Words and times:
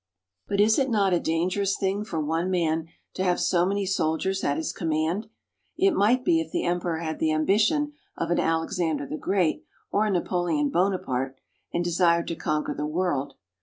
But 0.47 0.59
is 0.59 0.79
it 0.79 0.89
not 0.89 1.13
a 1.13 1.19
dangerous 1.19 1.77
thing 1.77 2.03
for 2.03 2.19
one 2.19 2.49
man 2.49 2.87
to 3.13 3.23
have 3.23 3.39
so 3.39 3.67
many 3.67 3.85
soldiers 3.85 4.43
at 4.43 4.57
his 4.57 4.73
command? 4.73 5.27
It 5.77 5.93
might 5.93 6.25
be 6.25 6.41
if 6.41 6.49
the 6.49 6.65
emperor 6.65 6.97
had 6.97 7.19
the 7.19 7.31
ambition 7.31 7.93
of 8.17 8.31
an 8.31 8.39
Alexander 8.39 9.05
the 9.05 9.17
Great 9.19 9.63
or 9.91 10.07
a 10.07 10.11
Napoleon 10.11 10.69
Bonaparte 10.71 11.37
and 11.71 11.83
desired 11.83 12.27
to 12.29 12.35
conquer 12.35 12.73
the 12.73 12.83
world. 12.87 13.35